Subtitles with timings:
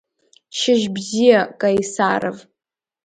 [0.57, 2.37] Шьыжьбзиа, Каисаров!